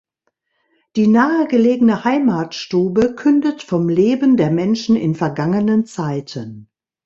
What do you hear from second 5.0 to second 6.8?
vergangenen Zeiten.